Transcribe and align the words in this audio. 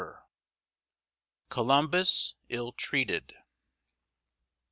COLUMBUS 1.49 2.33
ILLTREATED. 2.49 3.35